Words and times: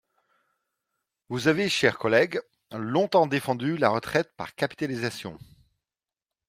Vous 1.29 1.47
avez, 1.47 1.69
chers 1.69 1.99
collègues, 1.99 2.41
longtemps 2.71 3.27
défendu 3.27 3.77
la 3.77 3.89
retraite 3.89 4.33
par 4.35 4.55
capitalisation. 4.55 5.37